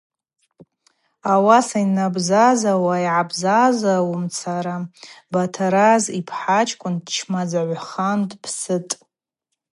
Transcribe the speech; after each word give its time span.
Ауаса 1.33 1.79
йнабзазауа-йгӏабзазаумцара 1.83 4.75
Батараз 5.31 6.03
йпхӏа 6.19 6.59
чкӏвын 6.67 6.95
дчмазагӏвхан 7.05 8.19
дпсытӏ. 8.29 8.91